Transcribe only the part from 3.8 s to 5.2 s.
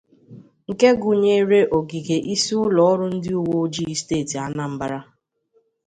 steeti Anambra